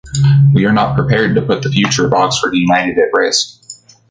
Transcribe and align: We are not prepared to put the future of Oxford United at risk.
We 0.55 0.65
are 0.65 0.73
not 0.73 0.95
prepared 0.95 1.35
to 1.35 1.43
put 1.43 1.61
the 1.61 1.69
future 1.69 2.07
of 2.07 2.13
Oxford 2.15 2.55
United 2.55 2.97
at 2.97 3.09
risk. 3.13 3.59